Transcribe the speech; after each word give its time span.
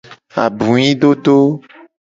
Abuidodo. 0.43 1.37